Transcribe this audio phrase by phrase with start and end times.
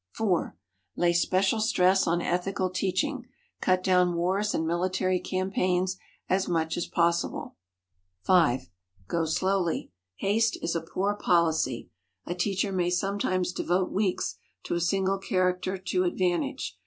[0.95, 3.27] Lay special stress on ethical teaching;
[3.61, 7.55] cut down wars and military campaigns as much as possible.
[8.23, 8.71] 5.
[9.07, 9.91] Go slowly.
[10.15, 11.91] Haste is a poor policy.
[12.25, 16.79] A teacher may sometimes devote weeks to a single character to advantage.